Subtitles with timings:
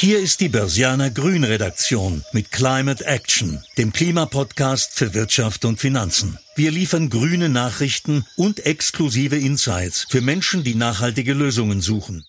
[0.00, 6.38] Hier ist die Börsianer Grün Redaktion mit Climate Action, dem Klimapodcast für Wirtschaft und Finanzen.
[6.56, 12.24] Wir liefern grüne Nachrichten und exklusive Insights für Menschen, die nachhaltige Lösungen suchen.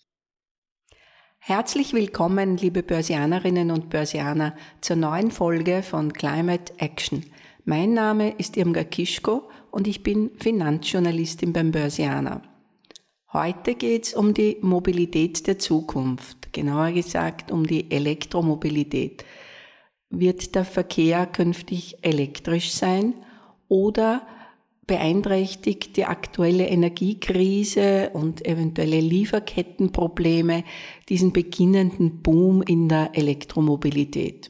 [1.40, 7.26] Herzlich willkommen, liebe Börsianerinnen und Börsianer, zur neuen Folge von Climate Action.
[7.64, 12.42] Mein Name ist Irmgard Kischko und ich bin Finanzjournalistin beim Börsianer.
[13.32, 19.26] Heute geht es um die Mobilität der Zukunft, genauer gesagt um die Elektromobilität.
[20.10, 23.14] Wird der Verkehr künftig elektrisch sein
[23.68, 24.28] oder
[24.88, 30.66] beeinträchtigt die aktuelle Energiekrise und eventuelle Lieferkettenprobleme
[31.08, 34.50] diesen beginnenden Boom in der Elektromobilität?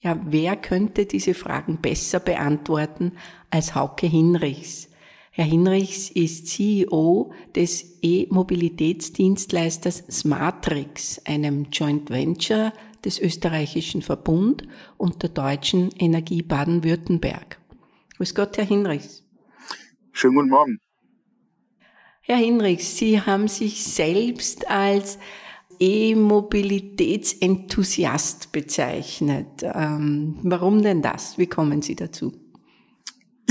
[0.00, 3.12] Ja, wer könnte diese Fragen besser beantworten
[3.50, 4.88] als Hauke Hinrichs?
[5.34, 15.30] Herr Hinrichs ist CEO des E-Mobilitätsdienstleisters Smartrix, einem Joint Venture des österreichischen Verbund und der
[15.30, 17.58] deutschen Energie Baden-Württemberg.
[18.18, 19.24] Grüß Gott, Herr Hinrichs.
[20.12, 20.80] Schönen guten Morgen.
[22.20, 25.18] Herr Hinrichs, Sie haben sich selbst als
[25.80, 29.62] E-Mobilitätsenthusiast bezeichnet.
[29.62, 31.38] Ähm, warum denn das?
[31.38, 32.41] Wie kommen Sie dazu?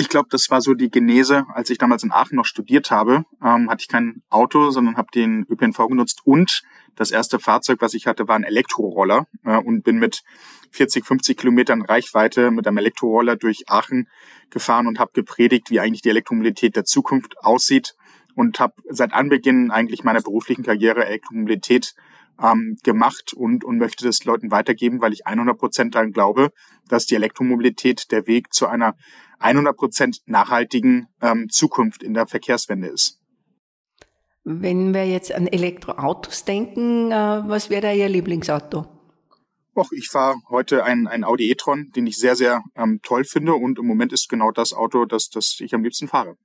[0.02, 3.24] Ich glaube, das war so die Genese, als ich damals in Aachen noch studiert habe,
[3.40, 6.64] ähm, hatte ich kein Auto, sondern habe den ÖPNV genutzt und
[6.96, 10.24] das erste Fahrzeug, was ich hatte, war ein Elektroroller äh, und bin mit
[10.72, 14.08] 40, 50 Kilometern Reichweite mit einem Elektroroller durch Aachen
[14.50, 17.94] gefahren und habe gepredigt, wie eigentlich die Elektromobilität der Zukunft aussieht
[18.34, 21.94] und habe seit Anbeginn eigentlich meiner beruflichen Karriere Elektromobilität
[22.42, 26.52] ähm, gemacht und, und möchte das Leuten weitergeben, weil ich 100 Prozent daran glaube,
[26.88, 28.96] dass die Elektromobilität der Weg zu einer
[29.42, 33.20] 100 Prozent nachhaltigen ähm, Zukunft in der Verkehrswende ist.
[34.44, 38.86] Wenn wir jetzt an Elektroautos denken, äh, was wäre da Ihr Lieblingsauto?
[39.76, 43.54] Och, ich fahre heute einen, einen Audi e-tron, den ich sehr, sehr ähm, toll finde
[43.54, 46.36] und im Moment ist genau das Auto, das, das ich am liebsten fahre.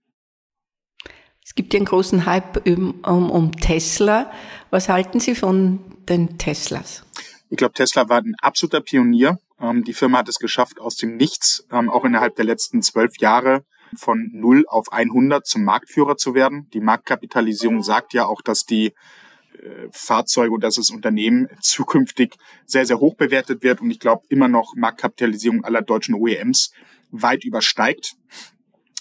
[1.45, 4.31] Es gibt ja einen großen Hype um, um, um Tesla.
[4.71, 7.05] Was halten Sie von den Teslas?
[7.51, 9.39] Ich glaube, Tesla war ein absoluter Pionier.
[9.61, 13.19] Ähm, die Firma hat es geschafft, aus dem Nichts, ähm, auch innerhalb der letzten zwölf
[13.19, 16.69] Jahre, von 0 auf 100 zum Marktführer zu werden.
[16.73, 22.35] Die Marktkapitalisierung sagt ja auch, dass die äh, Fahrzeuge und dass das Unternehmen zukünftig
[22.65, 26.73] sehr, sehr hoch bewertet wird und ich glaube immer noch Marktkapitalisierung aller deutschen OEMs
[27.11, 28.15] weit übersteigt.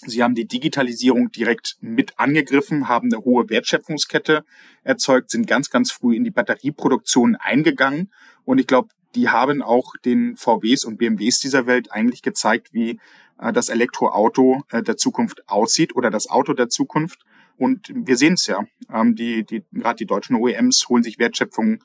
[0.06, 4.44] Sie haben die Digitalisierung direkt mit angegriffen, haben eine hohe Wertschöpfungskette
[4.84, 8.12] erzeugt, sind ganz, ganz früh in die Batterieproduktion eingegangen
[8.44, 13.00] und ich glaube, die haben auch den VWs und BMWs dieser Welt eigentlich gezeigt, wie
[13.38, 17.24] äh, das Elektroauto äh, der Zukunft aussieht oder das Auto der Zukunft.
[17.56, 18.64] Und wir sehen es ja.
[18.92, 21.78] Ähm, die, die, gerade die deutschen OEMs holen sich Wertschöpfung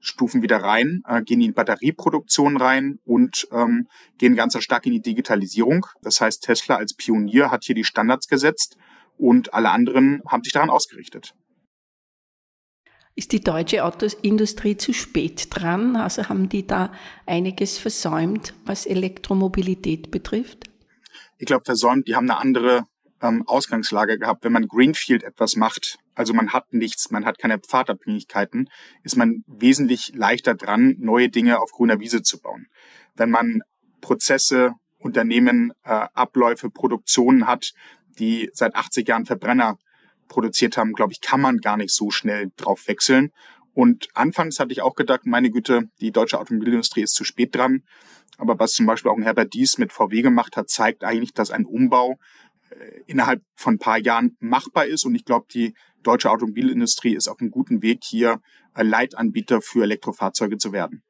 [0.00, 5.02] Stufen wieder rein, äh, gehen in Batterieproduktion rein und ähm, gehen ganz stark in die
[5.02, 5.86] Digitalisierung.
[6.02, 8.76] Das heißt, Tesla als Pionier hat hier die Standards gesetzt
[9.16, 11.34] und alle anderen haben sich daran ausgerichtet.
[13.18, 15.96] Ist die deutsche Autoindustrie zu spät dran?
[15.96, 16.92] Also haben die da
[17.26, 20.70] einiges versäumt, was Elektromobilität betrifft?
[21.36, 22.84] Ich glaube, versäumt, die haben eine andere
[23.20, 24.44] ähm, Ausgangslage gehabt.
[24.44, 28.70] Wenn man Greenfield etwas macht, also man hat nichts, man hat keine Pfadabhängigkeiten,
[29.02, 32.68] ist man wesentlich leichter dran, neue Dinge auf grüner Wiese zu bauen.
[33.16, 33.62] Wenn man
[34.00, 37.72] Prozesse, Unternehmen, äh, Abläufe, Produktionen hat,
[38.20, 39.76] die seit 80 Jahren Verbrenner
[40.28, 43.32] produziert haben, glaube ich, kann man gar nicht so schnell drauf wechseln.
[43.74, 47.84] Und anfangs hatte ich auch gedacht, meine Güte, die deutsche Automobilindustrie ist zu spät dran.
[48.36, 51.50] Aber was zum Beispiel auch ein Herbert Dies mit VW gemacht hat, zeigt eigentlich, dass
[51.50, 52.18] ein Umbau
[52.70, 55.04] äh, innerhalb von ein paar Jahren machbar ist.
[55.04, 58.40] Und ich glaube, die deutsche Automobilindustrie ist auf einem guten Weg, hier
[58.74, 61.02] Leitanbieter für Elektrofahrzeuge zu werden.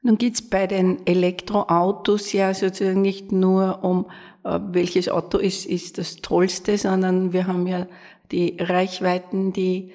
[0.00, 4.37] Nun geht es bei den Elektroautos ja sozusagen nicht nur um, äh,
[4.72, 7.86] welches Auto ist, ist das tollste, sondern wir haben ja
[8.30, 9.92] die Reichweiten, die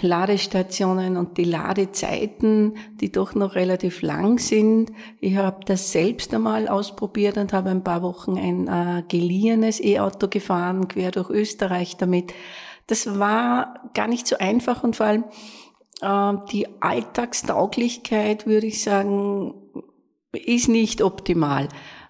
[0.00, 4.92] Ladestationen und die Ladezeiten, die doch noch relativ lang sind.
[5.20, 10.28] Ich habe das selbst einmal ausprobiert und habe ein paar Wochen ein äh, geliehenes E-Auto
[10.28, 12.32] gefahren, quer durch Österreich damit.
[12.86, 15.24] Das war gar nicht so einfach und vor allem
[16.00, 19.54] äh, die Alltagstauglichkeit, würde ich sagen,
[20.32, 21.68] ist nicht optimal.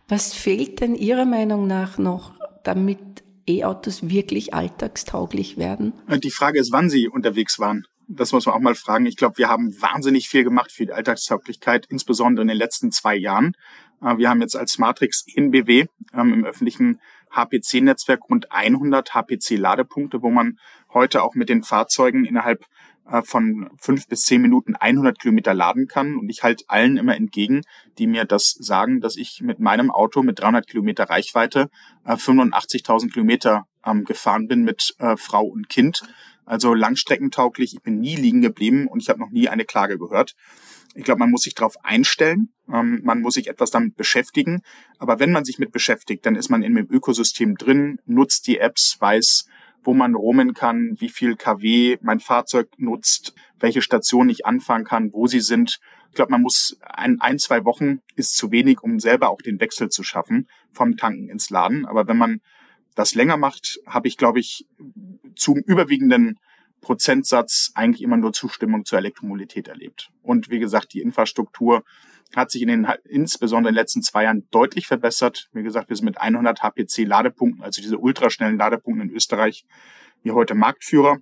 [0.09, 2.33] Was fehlt denn Ihrer Meinung nach noch,
[2.65, 2.99] damit
[3.47, 5.93] E-Autos wirklich alltagstauglich werden?
[6.09, 7.87] Die Frage ist, wann Sie unterwegs waren.
[8.09, 9.05] Das muss man auch mal fragen.
[9.05, 13.17] Ich glaube, wir haben wahnsinnig viel gemacht für die Alltagstauglichkeit, insbesondere in den letzten zwei
[13.17, 13.53] Jahren.
[14.03, 15.85] Äh, wir haben jetzt als Matrix NBW
[16.15, 17.01] ähm, im öffentlichen
[17.31, 20.59] HPC-Netzwerk rund 100 HPC-Ladepunkte, wo man
[20.95, 22.65] heute auch mit den Fahrzeugen innerhalb äh,
[23.25, 26.17] von fünf bis zehn Minuten 100 Kilometer laden kann.
[26.17, 27.63] Und ich halte allen immer entgegen,
[27.99, 31.71] die mir das sagen, dass ich mit meinem Auto mit 300 Kilometer Reichweite
[32.05, 36.03] äh, 85.000 Kilometer ähm, gefahren bin mit äh, Frau und Kind.
[36.45, 37.75] Also langstreckentauglich.
[37.75, 40.35] Ich bin nie liegen geblieben und ich habe noch nie eine Klage gehört.
[40.95, 44.63] Ich glaube, man muss sich darauf einstellen, ähm, man muss sich etwas damit beschäftigen.
[44.99, 48.59] Aber wenn man sich mit beschäftigt, dann ist man in dem Ökosystem drin, nutzt die
[48.59, 49.47] Apps, weiß,
[49.89, 55.15] wo man roamen kann, wie viel kW mein Fahrzeug nutzt, welche Station ich anfahren kann,
[55.15, 55.81] wo sie sind.
[56.11, 59.59] Ich glaube, man muss ein, ein, zwei Wochen ist zu wenig, um selber auch den
[59.61, 61.87] Wechsel zu schaffen vom Tanken ins Laden.
[61.87, 62.43] Aber wenn man
[62.97, 64.67] das länger macht, habe ich, glaube ich,
[65.35, 66.39] zum überwiegenden
[66.81, 70.11] Prozentsatz eigentlich immer nur Zustimmung zur Elektromobilität erlebt.
[70.23, 71.85] Und wie gesagt, die Infrastruktur
[72.37, 75.49] hat sich in den, insbesondere in den letzten zwei Jahren deutlich verbessert.
[75.53, 79.65] Wie gesagt, wir sind mit 100 HPC Ladepunkten, also diese ultraschnellen Ladepunkten in Österreich,
[80.23, 81.19] hier heute Marktführer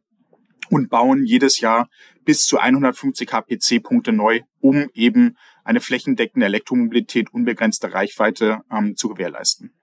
[0.71, 1.89] und bauen jedes Jahr
[2.25, 9.76] bis zu 150 HPC-Punkte neu, um eben eine flächendeckende Elektromobilität, unbegrenzte Reichweite ähm, zu gewährleisten.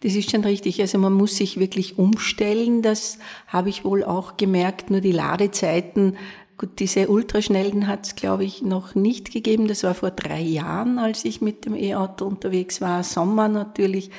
[0.00, 0.80] Das ist schon richtig.
[0.80, 2.82] Also man muss sich wirklich umstellen.
[2.82, 4.90] Das habe ich wohl auch gemerkt.
[4.90, 6.16] Nur die Ladezeiten
[6.56, 9.66] Gut, diese Ultraschnellen hat es, glaube ich, noch nicht gegeben.
[9.66, 13.02] Das war vor drei Jahren, als ich mit dem E-Auto unterwegs war.
[13.02, 14.10] Sommer natürlich,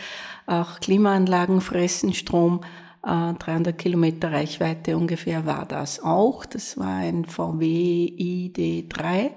[0.46, 2.62] auch Klimaanlagen fressen Strom.
[3.04, 6.44] 300 äh, Kilometer Reichweite ungefähr war das auch.
[6.46, 9.30] Das war ein VW ID3.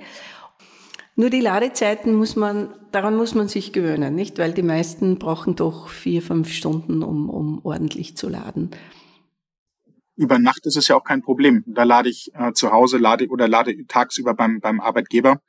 [1.18, 4.38] Nur die Ladezeiten muss man, daran muss man sich gewöhnen, nicht?
[4.38, 8.70] Weil die meisten brauchen doch vier, fünf Stunden, um, um ordentlich zu laden
[10.18, 11.62] über Nacht ist es ja auch kein Problem.
[11.64, 15.40] Da lade ich äh, zu Hause lade oder lade tagsüber beim, beim Arbeitgeber.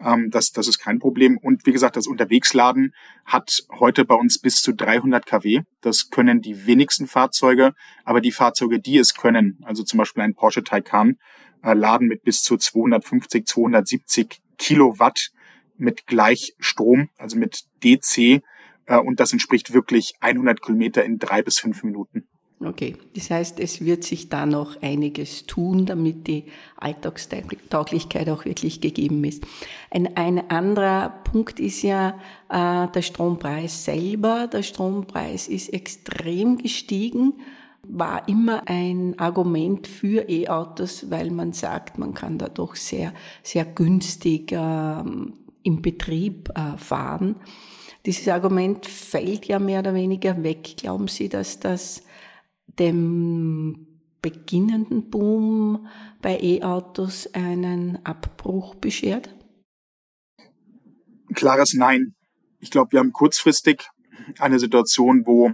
[0.00, 1.36] Ähm, das, das ist kein Problem.
[1.36, 2.94] Und wie gesagt, das Unterwegsladen
[3.26, 5.60] hat heute bei uns bis zu 300 kW.
[5.82, 7.74] Das können die wenigsten Fahrzeuge,
[8.04, 11.18] aber die Fahrzeuge, die es können, also zum Beispiel ein Porsche Taycan,
[11.62, 15.30] äh, laden mit bis zu 250, 270 Kilowatt
[15.76, 18.42] mit Gleichstrom, also mit DC.
[18.86, 22.26] Äh, und das entspricht wirklich 100 Kilometer in drei bis fünf Minuten.
[22.60, 26.44] Okay, das heißt, es wird sich da noch einiges tun, damit die
[26.76, 29.44] Alltagstauglichkeit auch wirklich gegeben ist.
[29.90, 32.18] Ein, ein anderer Punkt ist ja
[32.48, 34.48] äh, der Strompreis selber.
[34.50, 37.34] Der Strompreis ist extrem gestiegen,
[37.88, 43.64] war immer ein Argument für E-Autos, weil man sagt, man kann da doch sehr, sehr
[43.64, 45.04] günstig äh,
[45.62, 47.36] im Betrieb äh, fahren.
[48.06, 50.76] Dieses Argument fällt ja mehr oder weniger weg.
[50.76, 52.02] Glauben Sie, dass das
[52.78, 53.86] dem
[54.20, 55.86] beginnenden Boom
[56.20, 59.34] bei E-Autos einen Abbruch beschert?
[61.34, 62.14] Klares Nein.
[62.60, 63.86] Ich glaube, wir haben kurzfristig
[64.38, 65.52] eine Situation, wo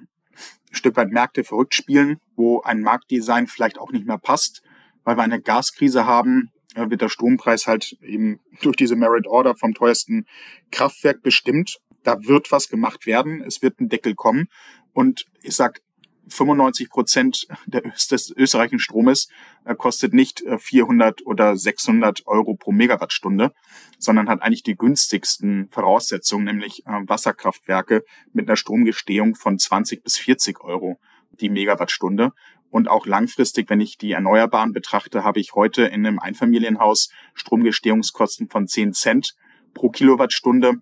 [0.71, 4.63] Stück weit Märkte verrückt spielen, wo ein Marktdesign vielleicht auch nicht mehr passt,
[5.05, 9.75] weil wir eine Gaskrise haben, wird der Strompreis halt eben durch diese Merit Order vom
[9.75, 10.27] teuersten
[10.71, 11.79] Kraftwerk bestimmt.
[12.03, 14.49] Da wird was gemacht werden, es wird ein Deckel kommen.
[14.93, 15.81] Und ich sag
[16.31, 19.29] 95 Prozent des österreichischen Stromes
[19.65, 23.53] äh, kostet nicht 400 äh, oder 600 Euro pro Megawattstunde,
[23.99, 30.17] sondern hat eigentlich die günstigsten Voraussetzungen, nämlich äh, Wasserkraftwerke mit einer Stromgestehung von 20 bis
[30.17, 30.99] 40 Euro
[31.33, 32.33] die Megawattstunde.
[32.71, 38.49] Und auch langfristig, wenn ich die Erneuerbaren betrachte, habe ich heute in einem Einfamilienhaus Stromgestehungskosten
[38.49, 39.35] von 10 Cent
[39.75, 40.75] pro Kilowattstunde.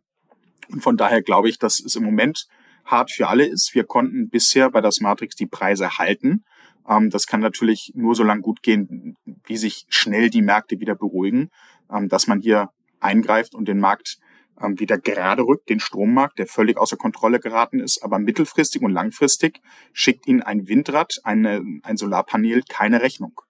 [0.70, 2.46] Und von daher glaube ich, dass es im Moment
[2.88, 3.74] hart für alle ist.
[3.74, 6.44] Wir konnten bisher bei das Matrix die Preise halten.
[6.88, 10.94] Ähm, das kann natürlich nur so lange gut gehen, wie sich schnell die Märkte wieder
[10.94, 11.50] beruhigen,
[11.92, 14.18] ähm, dass man hier eingreift und den Markt
[14.60, 18.02] ähm, wieder gerade rückt, den Strommarkt, der völlig außer Kontrolle geraten ist.
[18.02, 19.60] Aber mittelfristig und langfristig
[19.92, 23.40] schickt Ihnen ein Windrad, eine, ein Solarpanel keine Rechnung.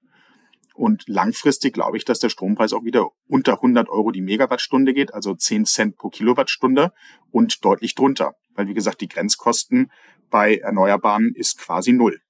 [0.78, 5.12] Und langfristig glaube ich, dass der Strompreis auch wieder unter 100 Euro die Megawattstunde geht,
[5.12, 6.92] also 10 Cent pro Kilowattstunde
[7.32, 8.36] und deutlich drunter.
[8.54, 9.90] Weil, wie gesagt, die Grenzkosten
[10.30, 12.20] bei Erneuerbaren ist quasi null.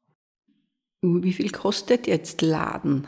[1.03, 3.07] Wie viel kostet jetzt Laden?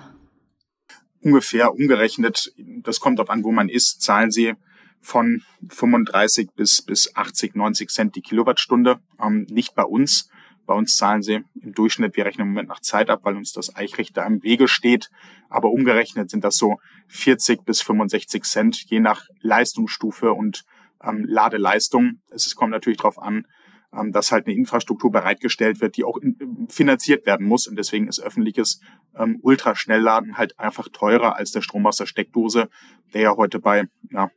[1.23, 4.53] Ungefähr umgerechnet, das kommt darauf an, wo man ist, zahlen Sie
[5.01, 9.01] von 35 bis, bis 80, 90 Cent die Kilowattstunde.
[9.19, 10.29] Ähm, nicht bei uns.
[10.71, 13.53] Bei uns zahlen sie im Durchschnitt, wir rechnen im Moment nach Zeit ab, weil uns
[13.53, 15.11] das Eichrecht da im Wege steht.
[15.49, 20.63] Aber umgerechnet sind das so 40 bis 65 Cent, je nach Leistungsstufe und
[21.03, 22.21] ähm, Ladeleistung.
[22.31, 23.49] Es kommt natürlich darauf an,
[23.93, 27.67] ähm, dass halt eine Infrastruktur bereitgestellt wird, die auch in, finanziert werden muss.
[27.67, 28.81] Und deswegen ist öffentliches
[29.17, 32.69] ähm, Ultraschnellladen halt einfach teurer als der Strom aus der Steckdose,
[33.13, 34.31] der ja heute bei ja,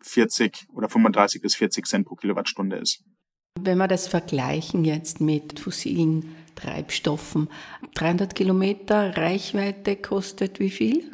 [0.00, 3.04] 40 oder 35 bis 40 Cent pro Kilowattstunde ist.
[3.60, 7.48] Wenn wir das vergleichen jetzt mit fossilen Treibstoffen.
[7.94, 11.12] 300 Kilometer Reichweite kostet wie viel?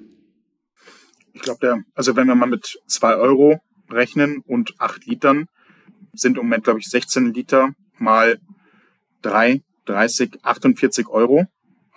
[1.35, 5.49] Ich glaube, der, also wenn wir mal mit zwei Euro rechnen und acht Litern,
[6.15, 8.41] sind im Moment, glaube ich, 16 Liter mal
[9.21, 11.45] drei, 30, 48 Euro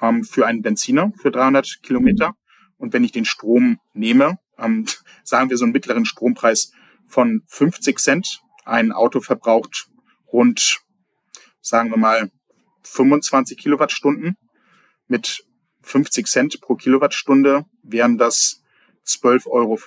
[0.02, 2.34] ähm, für einen Benziner für 300 Kilometer.
[2.78, 4.86] Und wenn ich den Strom nehme, ähm,
[5.24, 6.74] sagen wir so einen mittleren Strompreis
[7.08, 8.42] von 50 Cent.
[8.66, 9.88] Ein Auto verbraucht
[10.34, 10.82] rund,
[11.62, 12.32] sagen wir mal,
[12.84, 14.36] 25 Kilowattstunden.
[15.08, 15.46] Mit
[15.84, 18.62] 50 Cent pro Kilowattstunde wären das
[19.06, 19.78] 12,50 Euro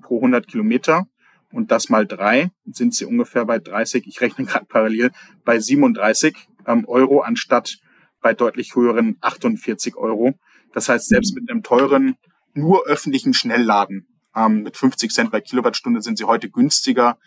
[0.00, 1.06] pro 100 Kilometer.
[1.52, 5.10] Und das mal drei sind sie ungefähr bei 30, ich rechne gerade parallel,
[5.44, 7.78] bei 37 ähm, Euro anstatt
[8.20, 10.34] bei deutlich höheren 48 Euro.
[10.72, 12.16] Das heißt, selbst mit einem teuren,
[12.54, 17.18] nur öffentlichen Schnellladen ähm, mit 50 Cent bei Kilowattstunde sind sie heute günstiger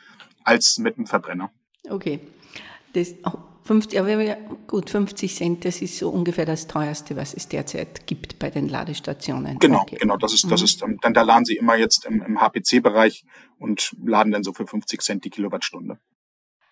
[0.43, 1.51] als mit einem Verbrenner.
[1.89, 2.19] Okay.
[2.93, 4.35] Das, oh, 50, aber
[4.67, 8.67] gut, 50 Cent, das ist so ungefähr das teuerste, was es derzeit gibt bei den
[8.67, 9.57] Ladestationen.
[9.59, 9.97] Genau, okay.
[9.99, 10.65] genau, das ist, das mhm.
[10.65, 13.23] ist, ähm, dann da laden sie immer jetzt im, im HPC-Bereich
[13.59, 15.97] und laden dann so für 50 Cent die Kilowattstunde.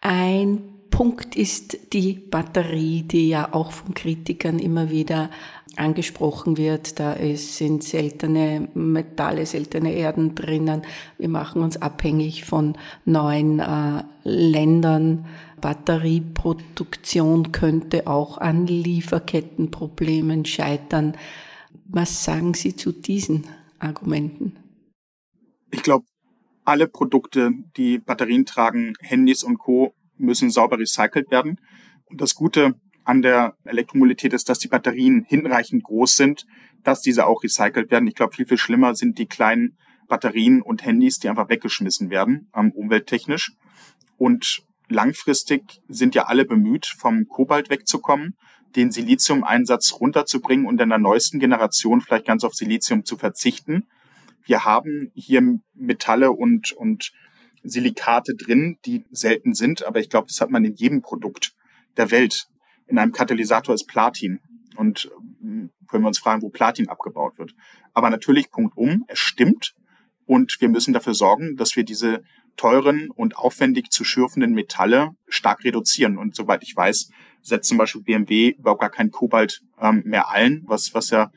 [0.01, 5.29] Ein Punkt ist die Batterie, die ja auch von Kritikern immer wieder
[5.77, 6.99] angesprochen wird.
[6.99, 10.81] Da sind seltene Metalle, seltene Erden drinnen.
[11.17, 12.75] Wir machen uns abhängig von
[13.05, 15.25] neuen äh, Ländern.
[15.61, 21.15] Batterieproduktion könnte auch an Lieferkettenproblemen scheitern.
[21.85, 23.47] Was sagen Sie zu diesen
[23.79, 24.57] Argumenten?
[25.71, 26.05] Ich glaube,
[26.65, 31.59] alle Produkte, die Batterien tragen, Handys und Co., müssen sauber recycelt werden.
[32.05, 36.45] Und das Gute an der Elektromobilität ist, dass die Batterien hinreichend groß sind,
[36.83, 38.07] dass diese auch recycelt werden.
[38.07, 39.77] Ich glaube, viel, viel schlimmer sind die kleinen
[40.07, 43.53] Batterien und Handys, die einfach weggeschmissen werden, ähm, umwelttechnisch.
[44.17, 48.35] Und langfristig sind ja alle bemüht, vom Kobalt wegzukommen,
[48.75, 53.87] den Silizium-Einsatz runterzubringen und in der neuesten Generation vielleicht ganz auf Silizium zu verzichten.
[54.43, 57.11] Wir haben hier Metalle und, und
[57.63, 61.53] Silikate drin, die selten sind, aber ich glaube, das hat man in jedem Produkt
[61.97, 62.47] der Welt.
[62.87, 64.39] In einem Katalysator ist Platin.
[64.77, 67.53] Und hm, können wir uns fragen, wo Platin abgebaut wird.
[67.93, 69.75] Aber natürlich, Punkt um, es stimmt.
[70.25, 72.23] Und wir müssen dafür sorgen, dass wir diese
[72.57, 76.17] teuren und aufwendig zu schürfenden Metalle stark reduzieren.
[76.17, 77.09] Und soweit ich weiß,
[77.41, 81.31] setzt zum Beispiel BMW überhaupt gar kein Kobalt ähm, mehr ein, was, was ja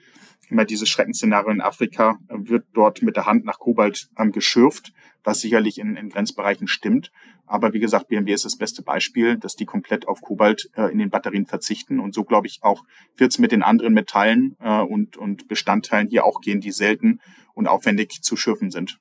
[0.50, 4.92] immer dieses Schreckensszenario in Afrika äh, wird dort mit der Hand nach Kobalt ähm, geschürft,
[5.23, 7.11] was sicherlich in, in Grenzbereichen stimmt.
[7.47, 10.99] Aber wie gesagt, BMW ist das beste Beispiel, dass die komplett auf Kobalt äh, in
[10.99, 12.00] den Batterien verzichten.
[12.00, 12.85] Und so glaube ich auch
[13.16, 17.21] wird es mit den anderen Metallen äh, und, und Bestandteilen hier auch gehen, die selten
[17.54, 18.99] und aufwendig zu schürfen sind.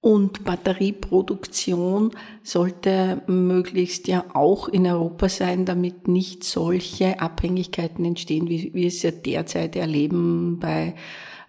[0.00, 2.12] Und Batterieproduktion
[2.44, 9.02] sollte möglichst ja auch in Europa sein, damit nicht solche Abhängigkeiten entstehen, wie wir es
[9.02, 10.94] ja derzeit erleben bei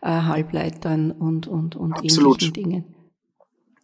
[0.01, 2.41] äh, Halbleitern und, und, und Absolut.
[2.41, 2.95] ähnlichen Dingen.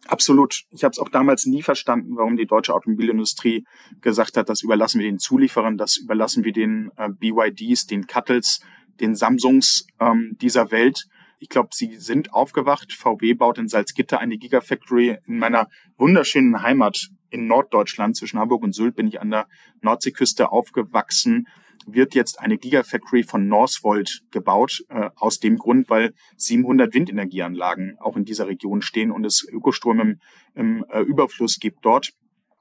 [0.08, 0.62] Absolut.
[0.70, 3.64] Ich habe es auch damals nie verstanden, warum die deutsche Automobilindustrie
[4.00, 8.60] gesagt hat, das überlassen wir den Zulieferern, das überlassen wir den äh, BYDs, den Cuttles,
[9.00, 11.06] den Samsungs ähm, dieser Welt
[11.38, 12.92] ich glaube, sie sind aufgewacht.
[12.92, 15.18] VW baut in Salzgitter eine Gigafactory.
[15.26, 19.46] In meiner wunderschönen Heimat in Norddeutschland, zwischen Hamburg und Sylt, bin ich an der
[19.82, 21.46] Nordseeküste aufgewachsen
[21.86, 28.16] wird jetzt eine Gigafactory von Northvolt gebaut, äh, aus dem Grund, weil 700 Windenergieanlagen auch
[28.16, 30.20] in dieser Region stehen und es Ökostrom im,
[30.54, 32.12] im äh, Überfluss gibt dort.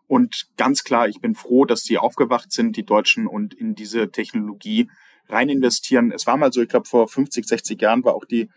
[0.08, 4.12] Und ganz klar, ich bin froh, dass sie aufgewacht sind, die Deutschen, und in diese
[4.12, 4.88] Technologie
[5.30, 6.12] rein investieren.
[6.12, 8.50] Es war mal so, ich glaube, vor 50, 60 Jahren war auch die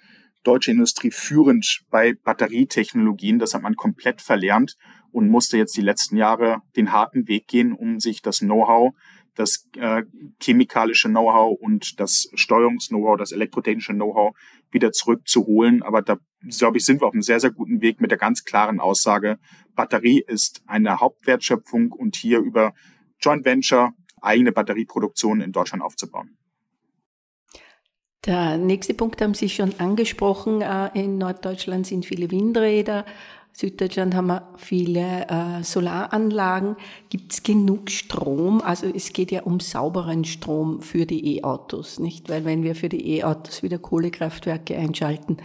[0.45, 3.39] deutsche Industrie führend bei Batterietechnologien.
[3.39, 4.77] Das hat man komplett verlernt
[5.11, 8.93] und musste jetzt die letzten Jahre den harten Weg gehen, um sich das Know-how,
[9.35, 10.03] das äh,
[10.41, 14.35] chemikalische Know-how und das Steuerungs-Know-how, das elektrotechnische Know-how
[14.71, 15.83] wieder zurückzuholen.
[15.83, 16.19] Aber da,
[16.59, 19.39] glaube ich, sind wir auf einem sehr, sehr guten Weg mit der ganz klaren Aussage,
[19.75, 22.75] Batterie ist eine Hauptwertschöpfung und hier über
[23.21, 26.38] Joint Venture eigene Batterieproduktion in Deutschland aufzubauen.
[28.27, 30.61] Der nächste Punkt haben Sie schon angesprochen.
[30.61, 33.05] Äh, in Norddeutschland sind viele Windräder.
[33.53, 36.77] Süddeutschland haben wir viele äh, Solaranlagen.
[37.11, 38.61] Gibt es genug Strom?
[38.61, 42.29] Also es geht ja um sauberen Strom für die E-Autos, nicht?
[42.29, 45.39] Weil wenn wir für die E-Autos wieder Kohlekraftwerke einschalten,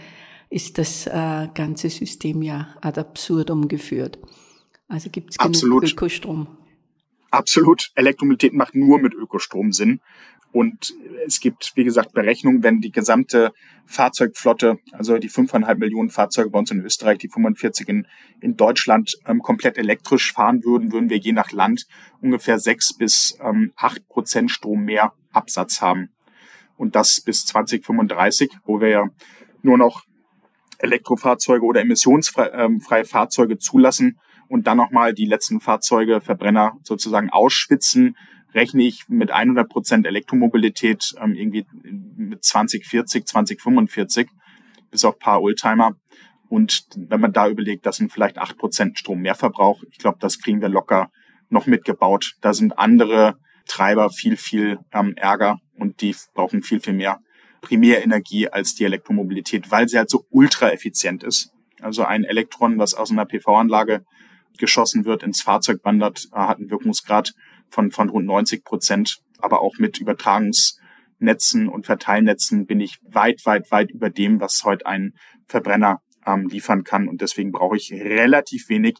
[0.50, 4.18] ist das äh, ganze System ja ad absurdum geführt.
[4.86, 5.82] Also gibt es genug.
[5.82, 6.46] Ökostrom?
[7.32, 7.90] Absolut.
[7.96, 10.00] Elektromobilität macht nur mit Ökostrom Sinn.
[10.54, 10.94] Und
[11.26, 13.50] es gibt, wie gesagt, Berechnungen, wenn die gesamte
[13.86, 18.06] Fahrzeugflotte, also die 5,5 Millionen Fahrzeuge bei uns in Österreich, die 45 in,
[18.40, 21.88] in Deutschland ähm, komplett elektrisch fahren würden, würden wir je nach Land
[22.20, 26.10] ungefähr 6 bis ähm, 8 Prozent Strom mehr Absatz haben.
[26.76, 29.08] Und das bis 2035, wo wir ja
[29.62, 30.04] nur noch
[30.78, 38.14] Elektrofahrzeuge oder emissionsfreie ähm, Fahrzeuge zulassen und dann nochmal die letzten Fahrzeuge, Verbrenner sozusagen ausschwitzen,
[38.54, 41.66] rechne ich mit 100 Prozent Elektromobilität ähm, irgendwie
[42.16, 44.28] mit 2040, 2045,
[44.90, 45.96] bis auf paar Oldtimer.
[46.48, 50.60] Und wenn man da überlegt, das sind vielleicht acht Prozent Strommehrverbrauch, ich glaube, das kriegen
[50.60, 51.10] wir locker
[51.48, 52.34] noch mitgebaut.
[52.40, 57.20] Da sind andere Treiber viel, viel ähm, ärger und die brauchen viel, viel mehr
[57.60, 61.50] Primärenergie als die Elektromobilität, weil sie halt so ultra effizient ist.
[61.80, 64.04] Also ein Elektron, was aus einer PV-Anlage
[64.58, 67.32] geschossen wird, ins Fahrzeug wandert, äh, hat einen Wirkungsgrad
[67.68, 69.18] von, von rund 90 Prozent.
[69.38, 74.86] Aber auch mit Übertragungsnetzen und Verteilnetzen bin ich weit, weit, weit über dem, was heute
[74.86, 75.14] ein
[75.46, 77.08] Verbrenner ähm, liefern kann.
[77.08, 78.96] Und deswegen brauche ich relativ wenig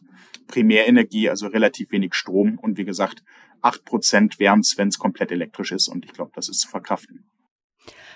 [0.47, 2.59] Primärenergie, also relativ wenig Strom.
[2.61, 3.23] Und wie gesagt,
[3.63, 5.89] acht Prozent wären es, wenn es komplett elektrisch ist.
[5.89, 7.25] Und ich glaube, das ist zu verkraften.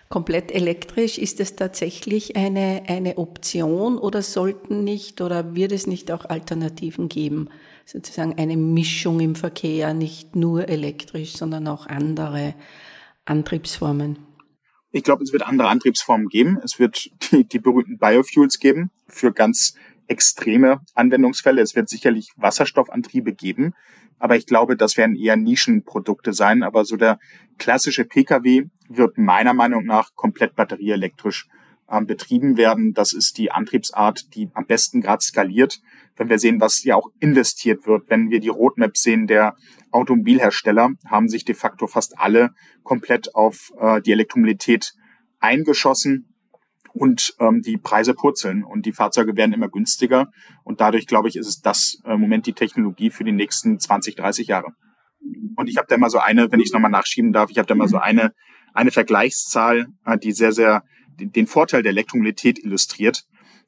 [0.09, 6.11] Komplett elektrisch, ist es tatsächlich eine, eine Option oder sollten nicht oder wird es nicht
[6.11, 7.50] auch Alternativen geben?
[7.90, 12.54] Sozusagen eine Mischung im Verkehr, nicht nur elektrisch, sondern auch andere
[13.25, 14.18] Antriebsformen.
[14.90, 16.59] Ich glaube, es wird andere Antriebsformen geben.
[16.62, 19.73] Es wird die, die berühmten Biofuels geben für ganz
[20.07, 21.62] extreme Anwendungsfälle.
[21.62, 23.73] Es wird sicherlich Wasserstoffantriebe geben.
[24.18, 26.62] Aber ich glaube, das werden eher Nischenprodukte sein.
[26.62, 27.18] Aber so der
[27.57, 31.49] klassische Pkw wird meiner Meinung nach komplett batterieelektrisch
[31.88, 32.92] äh, betrieben werden.
[32.92, 35.80] Das ist die Antriebsart, die am besten gerade skaliert.
[36.18, 39.54] Wenn wir sehen, was ja auch investiert wird, wenn wir die Roadmap sehen der
[39.92, 42.50] Automobilhersteller, haben sich de facto fast alle
[42.82, 44.92] komplett auf äh, die Elektromobilität
[45.38, 46.34] eingeschossen
[46.92, 50.28] und ähm, die Preise purzeln und die Fahrzeuge werden immer günstiger
[50.64, 54.16] und dadurch glaube ich ist es das äh, Moment die Technologie für die nächsten 20,
[54.16, 54.72] 30 Jahre.
[55.56, 57.66] Und ich habe da mal so eine, wenn ich es nochmal nachschieben darf, ich habe
[57.66, 58.32] da mal so eine
[58.75, 60.82] eine Vergleichszahl, äh, die sehr sehr
[61.18, 63.25] den Vorteil der Elektromobilität illustriert.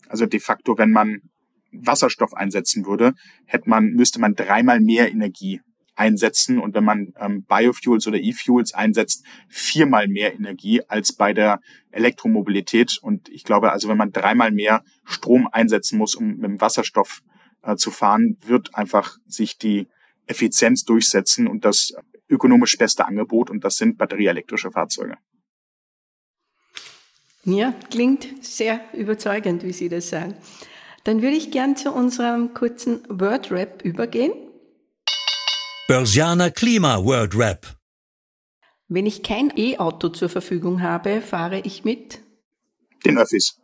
[0.09, 1.21] Also de facto, wenn man
[1.73, 3.14] Wasserstoff einsetzen würde,
[3.47, 5.61] hätte man müsste man dreimal mehr Energie
[6.01, 11.61] einsetzen und wenn man ähm, Biofuels oder E-Fuels einsetzt, viermal mehr Energie als bei der
[11.90, 12.99] Elektromobilität.
[13.03, 17.21] Und ich glaube, also wenn man dreimal mehr Strom einsetzen muss, um mit dem Wasserstoff
[17.62, 19.88] äh, zu fahren, wird einfach sich die
[20.27, 21.92] Effizienz durchsetzen und das
[22.31, 25.18] ökonomisch beste Angebot und das sind batterieelektrische Fahrzeuge.
[27.44, 30.35] Ja, klingt sehr überzeugend, wie Sie das sagen.
[31.11, 34.33] Dann würde ich gern zu unserem kurzen Word-Rap übergehen.
[35.88, 37.77] Börsianer Klima World Rap.
[38.87, 42.20] Wenn ich kein E-Auto zur Verfügung habe, fahre ich mit
[43.05, 43.59] den Öffis.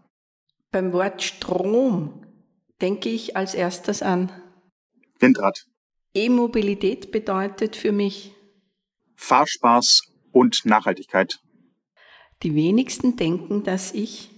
[0.73, 2.27] Beim Wort Strom
[2.81, 4.33] denke ich als erstes an
[5.21, 5.67] Windrad.
[6.15, 8.33] E-Mobilität bedeutet für mich
[9.15, 10.01] Fahrspaß
[10.33, 11.39] und Nachhaltigkeit.
[12.43, 14.31] Die wenigsten denken, dass ich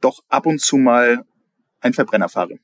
[0.00, 1.24] doch ab und zu mal
[1.82, 2.58] ein Verbrenner fahre.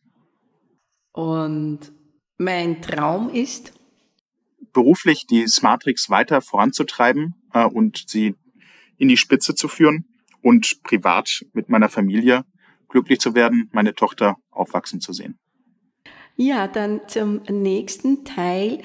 [1.13, 1.93] Und
[2.39, 3.73] mein Traum ist
[4.73, 8.35] beruflich die Smartrix weiter voranzutreiben äh, und sie
[8.97, 10.07] in die Spitze zu führen
[10.43, 12.45] und privat mit meiner Familie
[12.89, 15.39] glücklich zu werden, meine Tochter aufwachsen zu sehen.
[16.37, 18.81] Ja, dann zum nächsten Teil.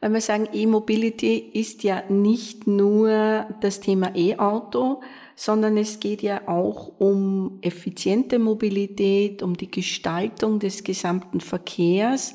[0.00, 5.02] Wenn wir sagen, E-Mobility ist ja nicht nur das Thema E-Auto,
[5.36, 12.34] sondern es geht ja auch um effiziente Mobilität, um die Gestaltung des gesamten Verkehrs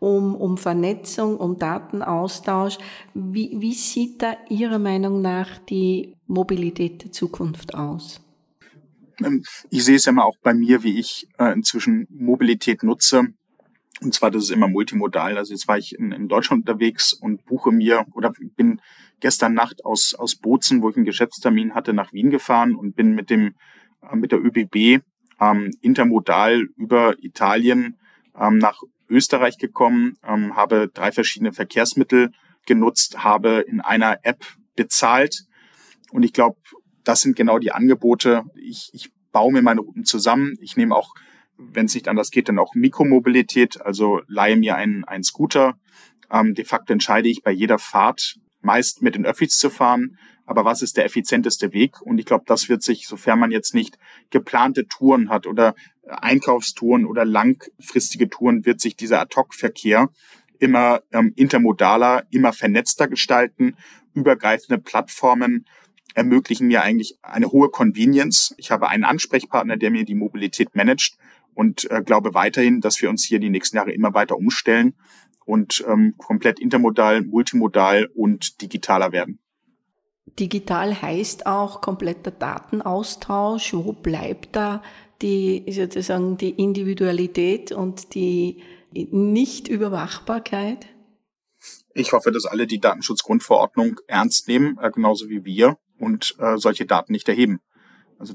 [0.00, 2.78] um, um Vernetzung, um Datenaustausch.
[3.14, 8.20] Wie, wie sieht da Ihrer Meinung nach die Mobilität der Zukunft aus?
[9.22, 13.28] Ähm, ich sehe es ja immer auch bei mir, wie ich äh, inzwischen Mobilität nutze.
[14.02, 15.36] Und zwar, das ist immer multimodal.
[15.36, 18.80] Also jetzt war ich in, in Deutschland unterwegs und buche mir oder bin
[19.20, 23.14] gestern Nacht aus, aus Bozen, wo ich einen Geschäftstermin hatte, nach Wien gefahren und bin
[23.14, 23.54] mit dem,
[24.10, 25.02] äh, mit der ÖBB
[25.40, 27.98] ähm, intermodal über Italien
[28.38, 32.30] ähm, nach Österreich gekommen, ähm, habe drei verschiedene Verkehrsmittel
[32.66, 34.44] genutzt, habe in einer App
[34.76, 35.44] bezahlt.
[36.12, 36.56] Und ich glaube,
[37.04, 38.44] das sind genau die Angebote.
[38.54, 40.56] Ich, ich baue mir meine Routen zusammen.
[40.60, 41.14] Ich nehme auch,
[41.72, 45.74] wenn es nicht anders geht, dann auch Mikromobilität, also leihe mir einen, einen Scooter.
[46.30, 50.18] Ähm, de facto entscheide ich bei jeder Fahrt meist mit den Öffis zu fahren.
[50.46, 52.02] Aber was ist der effizienteste Weg?
[52.02, 53.98] Und ich glaube, das wird sich, sofern man jetzt nicht
[54.30, 55.74] geplante Touren hat oder
[56.08, 60.08] Einkaufstouren oder langfristige Touren wird sich dieser Ad-Hoc-Verkehr
[60.58, 63.76] immer ähm, intermodaler, immer vernetzter gestalten,
[64.12, 65.64] übergreifende Plattformen
[66.14, 68.54] ermöglichen mir eigentlich eine hohe Convenience.
[68.56, 71.16] Ich habe einen Ansprechpartner, der mir die Mobilität managt
[71.60, 74.94] und äh, glaube weiterhin, dass wir uns hier die nächsten Jahre immer weiter umstellen
[75.44, 79.40] und ähm, komplett intermodal, multimodal und digitaler werden.
[80.38, 83.74] Digital heißt auch kompletter Datenaustausch.
[83.74, 84.82] Wo bleibt da
[85.20, 88.62] die sozusagen die Individualität und die
[88.94, 90.86] Nichtüberwachbarkeit?
[91.92, 96.86] Ich hoffe, dass alle die Datenschutzgrundverordnung ernst nehmen, äh, genauso wie wir, und äh, solche
[96.86, 97.60] Daten nicht erheben.
[98.20, 98.34] Also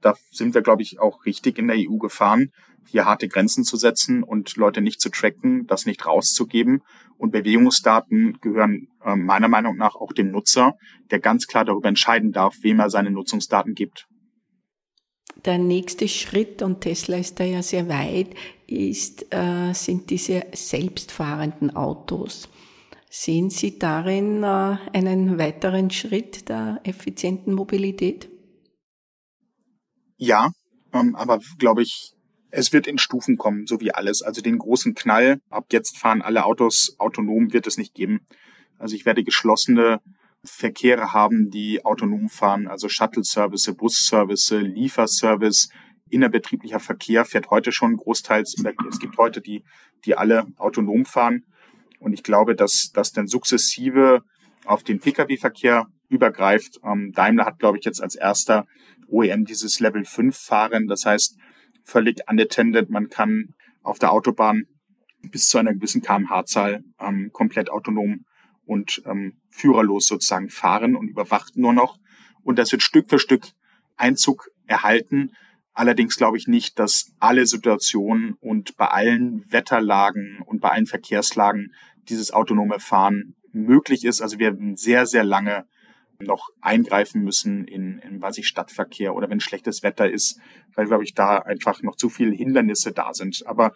[0.00, 2.52] da sind wir, glaube ich, auch richtig in der EU gefahren,
[2.86, 6.82] hier harte Grenzen zu setzen und Leute nicht zu tracken, das nicht rauszugeben.
[7.18, 10.74] Und Bewegungsdaten gehören äh, meiner Meinung nach auch dem Nutzer,
[11.10, 14.06] der ganz klar darüber entscheiden darf, wem er seine Nutzungsdaten gibt.
[15.44, 18.36] Der nächste Schritt, und Tesla ist da ja sehr weit,
[18.68, 22.48] ist, äh, sind diese selbstfahrenden Autos.
[23.10, 28.28] Sehen Sie darin äh, einen weiteren Schritt der effizienten Mobilität?
[30.24, 30.52] Ja,
[30.94, 32.14] ähm, aber glaube ich,
[32.50, 34.22] es wird in Stufen kommen, so wie alles.
[34.22, 38.26] Also den großen Knall, ab jetzt fahren alle Autos autonom, wird es nicht geben.
[38.78, 40.00] Also ich werde geschlossene
[40.42, 45.68] Verkehre haben, die autonom fahren, also Shuttle-Service, Bus-Service, Lieferservice,
[46.08, 48.54] innerbetrieblicher Verkehr fährt heute schon großteils,
[48.88, 49.62] es gibt heute die,
[50.06, 51.44] die alle autonom fahren.
[51.98, 54.22] Und ich glaube, dass das dann sukzessive
[54.64, 56.78] auf den Pkw-Verkehr übergreift.
[56.82, 58.66] Ähm, Daimler hat, glaube ich, jetzt als erster
[59.14, 60.86] OEM dieses Level 5 fahren.
[60.86, 61.36] Das heißt,
[61.84, 62.90] völlig unattended.
[62.90, 64.66] Man kann auf der Autobahn
[65.22, 68.24] bis zu einer gewissen kmh-Zahl ähm, komplett autonom
[68.66, 71.98] und ähm, führerlos sozusagen fahren und überwacht nur noch.
[72.42, 73.46] Und das wird Stück für Stück
[73.96, 75.32] Einzug erhalten.
[75.72, 81.74] Allerdings glaube ich nicht, dass alle Situationen und bei allen Wetterlagen und bei allen Verkehrslagen
[82.08, 84.20] dieses autonome Fahren möglich ist.
[84.20, 85.66] Also wir werden sehr, sehr lange
[86.18, 90.40] noch eingreifen müssen in, in weiß ich, Stadtverkehr oder wenn schlechtes Wetter ist,
[90.74, 93.42] weil, glaube ich, da einfach noch zu viele Hindernisse da sind.
[93.46, 93.72] Aber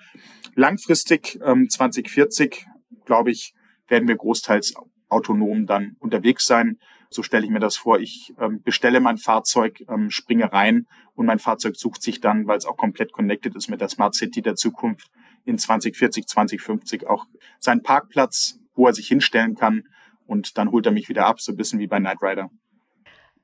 [0.55, 2.67] langfristig, ähm, 2040,
[3.05, 3.55] glaube ich,
[3.89, 4.75] werden wir großteils
[5.09, 6.79] autonom dann unterwegs sein.
[7.11, 7.99] So stelle ich mir das vor.
[7.99, 12.59] Ich ähm, bestelle mein Fahrzeug, ähm, springe rein und mein Fahrzeug sucht sich dann, weil
[12.59, 15.09] es auch komplett connected ist mit der Smart City der Zukunft,
[15.45, 17.25] in 2040, 2050 auch
[17.59, 19.85] seinen Parkplatz, wo er sich hinstellen kann
[20.29, 22.51] und dann holt er mich wieder ab, so ein bisschen wie bei Knight Rider.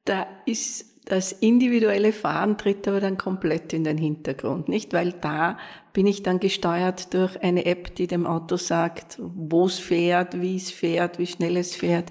[0.05, 4.93] Da ist das individuelle Fahren tritt aber dann komplett in den Hintergrund, nicht?
[4.93, 5.59] Weil da
[5.93, 10.57] bin ich dann gesteuert durch eine App, die dem Auto sagt, wo es fährt, wie
[10.57, 12.11] es fährt, wie schnell es fährt.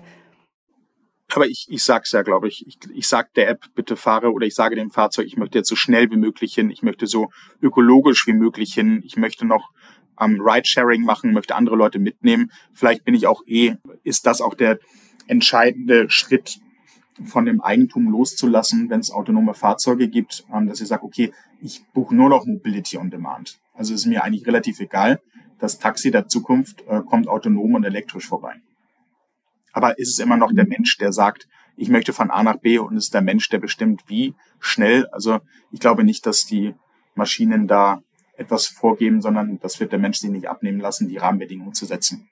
[1.34, 2.64] Aber ich, ich sag's ja, glaube ich.
[2.68, 2.78] ich.
[2.94, 5.76] Ich sag der App, bitte fahre, oder ich sage dem Fahrzeug, ich möchte jetzt so
[5.76, 7.30] schnell wie möglich hin, ich möchte so
[7.62, 9.70] ökologisch wie möglich hin, ich möchte noch
[10.16, 12.52] am Ridesharing machen, möchte andere Leute mitnehmen.
[12.74, 14.80] Vielleicht bin ich auch eh, ist das auch der
[15.28, 16.60] entscheidende Schritt,
[17.26, 21.84] von dem Eigentum loszulassen, wenn es autonome Fahrzeuge gibt, ähm, dass ich sage, okay, ich
[21.94, 23.60] buche nur noch Mobility on Demand.
[23.74, 25.22] Also ist mir eigentlich relativ egal.
[25.60, 28.56] Das Taxi der Zukunft äh, kommt autonom und elektrisch vorbei.
[29.72, 32.78] Aber ist es immer noch der Mensch, der sagt, ich möchte von A nach B
[32.78, 35.08] und ist der Mensch, der bestimmt, wie schnell.
[35.08, 35.40] Also
[35.72, 36.76] ich glaube nicht, dass die
[37.16, 41.74] Maschinen da etwas vorgeben, sondern das wird der Mensch sich nicht abnehmen lassen, die Rahmenbedingungen
[41.74, 42.30] zu setzen.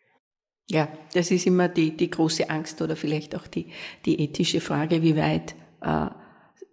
[0.70, 3.68] Ja, das ist immer die, die große Angst oder vielleicht auch die,
[4.06, 6.08] die ethische Frage, wie weit äh,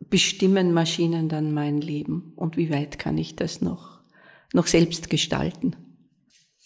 [0.09, 4.01] bestimmen Maschinen dann mein Leben und wie weit kann ich das noch,
[4.53, 5.88] noch selbst gestalten.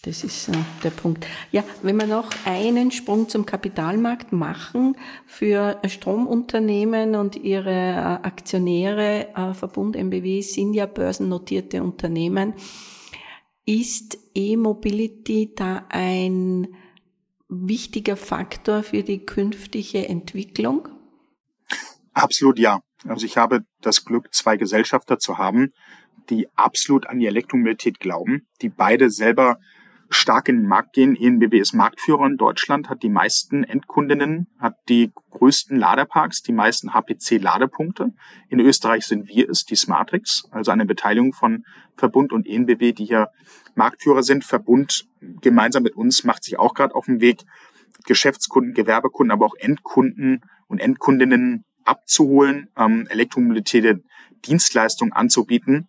[0.03, 1.25] Das ist äh, der Punkt.
[1.51, 9.29] Ja, wenn wir noch einen Sprung zum Kapitalmarkt machen für Stromunternehmen und ihre äh, Aktionäre,
[9.33, 12.53] äh, Verbund MBW sind ja börsennotierte Unternehmen.
[13.65, 16.67] Ist E-Mobility da ein
[17.47, 20.89] wichtiger Faktor für die künftige Entwicklung?
[22.11, 22.81] Absolut ja.
[23.07, 25.71] Also ich habe das Glück, zwei Gesellschafter zu haben,
[26.29, 29.59] die absolut an die Elektromobilität glauben, die beide selber
[30.13, 31.15] stark in den Markt gehen.
[31.15, 36.93] ENBW ist Marktführer in Deutschland, hat die meisten Endkundinnen, hat die größten Ladeparks, die meisten
[36.93, 38.13] HPC-Ladepunkte.
[38.49, 41.63] In Österreich sind wir es, die Smartrix, also eine Beteiligung von
[41.95, 43.29] Verbund und ENBW, die hier
[43.75, 44.43] Marktführer sind.
[44.43, 45.05] Verbund
[45.41, 47.43] gemeinsam mit uns macht sich auch gerade auf den Weg,
[48.05, 54.03] Geschäftskunden, Gewerbekunden, aber auch Endkunden und Endkundinnen abzuholen, ähm, Elektromobilität
[54.45, 55.87] Dienstleistungen anzubieten.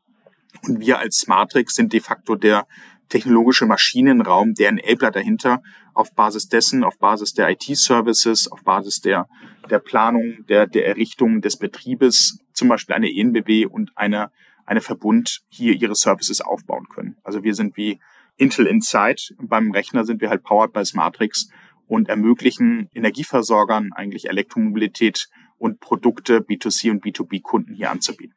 [0.62, 2.66] Und wir als Smartrix sind de facto der
[3.14, 5.62] technologische Maschinenraum, der Enabler dahinter,
[5.94, 9.28] auf Basis dessen, auf Basis der IT-Services, auf Basis der,
[9.70, 14.32] der Planung, der, der Errichtung des Betriebes, zum Beispiel eine ENBW und eine,
[14.66, 17.16] eine Verbund hier ihre Services aufbauen können.
[17.22, 18.00] Also wir sind wie
[18.36, 19.36] Intel Inside.
[19.38, 21.50] Beim Rechner sind wir halt powered by Smartrix
[21.86, 28.34] und ermöglichen Energieversorgern eigentlich Elektromobilität und Produkte B2C und B2B-Kunden hier anzubieten.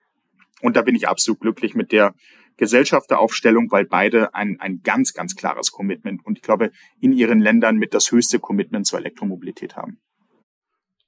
[0.62, 2.14] Und da bin ich absolut glücklich mit der
[2.58, 7.78] Gesellschafteraufstellung, weil beide ein, ein ganz, ganz klares Commitment und ich glaube in ihren Ländern
[7.78, 10.00] mit das höchste Commitment zur Elektromobilität haben.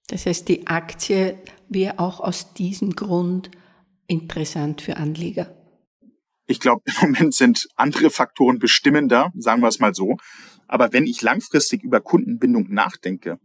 [0.08, 3.52] Das heißt, die Aktie wäre auch aus diesem Grund
[4.08, 5.56] interessant für Anleger.
[6.48, 10.18] Ich glaube, im Moment sind andere Faktoren bestimmender, sagen wir es mal so.
[10.68, 13.40] Aber wenn ich langfristig über Kundenbindung nachdenke,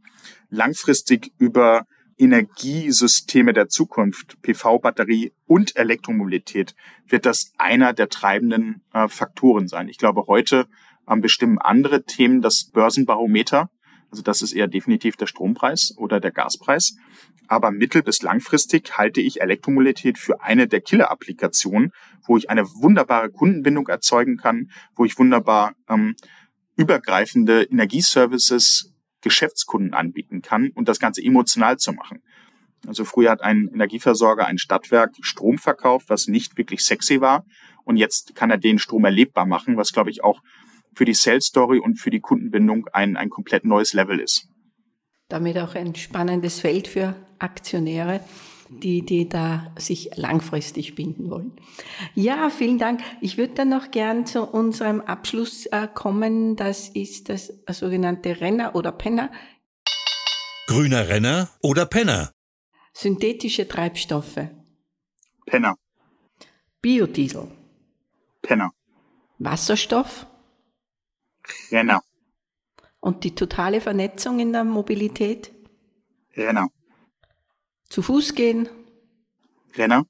[0.48, 1.86] langfristig über
[2.18, 6.74] Energiesysteme der Zukunft, PV-Batterie und Elektromobilität,
[7.06, 9.88] wird das einer der treibenden äh, Faktoren sein.
[9.88, 10.66] Ich glaube, heute
[11.08, 13.70] ähm, bestimmen andere Themen das Börsenbarometer.
[14.10, 16.96] Also das ist eher definitiv der Strompreis oder der Gaspreis.
[17.48, 21.92] Aber mittel- bis langfristig halte ich Elektromobilität für eine der Killer-Applikationen,
[22.26, 26.14] wo ich eine wunderbare Kundenbindung erzeugen kann, wo ich wunderbar ähm,
[26.76, 28.93] übergreifende Energieservices
[29.24, 32.22] Geschäftskunden anbieten kann und das Ganze emotional zu machen.
[32.86, 37.44] Also früher hat ein Energieversorger ein Stadtwerk Strom verkauft, was nicht wirklich sexy war.
[37.84, 40.40] Und jetzt kann er den Strom erlebbar machen, was, glaube ich, auch
[40.94, 44.48] für die Sales Story und für die Kundenbindung ein, ein komplett neues Level ist.
[45.28, 48.20] Damit auch ein spannendes Feld für Aktionäre
[48.80, 51.52] die, die da sich langfristig binden wollen.
[52.14, 53.00] Ja, vielen Dank.
[53.20, 56.56] Ich würde dann noch gern zu unserem Abschluss äh, kommen.
[56.56, 59.30] Das ist das sogenannte Renner oder Penner.
[60.66, 62.32] Grüner Renner oder Penner?
[62.92, 64.48] Synthetische Treibstoffe.
[65.46, 65.76] Penner.
[66.80, 67.48] Biodiesel.
[68.42, 68.72] Penner.
[69.38, 70.26] Wasserstoff.
[71.70, 72.02] Renner.
[73.00, 75.52] Und die totale Vernetzung in der Mobilität?
[76.36, 76.68] Renner.
[77.94, 78.68] Zu Fuß gehen.
[79.76, 80.04] Renner.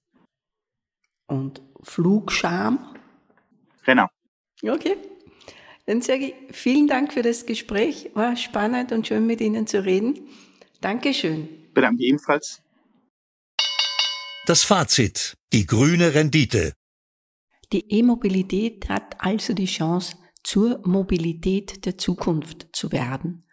[1.26, 2.96] Und Flugscham.
[3.86, 4.08] Renner.
[4.62, 4.96] Okay.
[5.84, 8.10] Dann sage ich vielen Dank für das Gespräch.
[8.14, 10.30] War spannend und schön mit Ihnen zu reden.
[10.80, 11.46] Dankeschön.
[11.74, 12.62] Bedanke ebenfalls.
[14.46, 15.36] Das Fazit.
[15.52, 16.72] Die grüne Rendite.
[17.70, 23.44] Die E-Mobilität hat also die Chance, zur Mobilität der Zukunft zu werden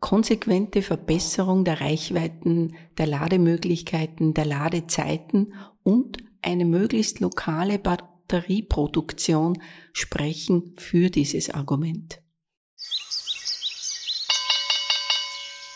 [0.00, 9.60] konsequente Verbesserung der Reichweiten, der Lademöglichkeiten, der Ladezeiten und eine möglichst lokale Batterieproduktion
[9.92, 12.20] sprechen für dieses Argument.